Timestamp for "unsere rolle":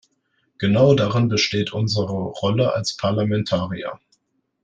1.73-2.73